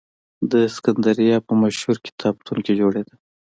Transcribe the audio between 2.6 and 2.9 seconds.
کې